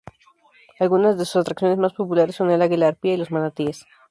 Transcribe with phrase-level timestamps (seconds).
[0.79, 3.85] Algunas de sus atracciones más populares son el águila arpía y los manatíes.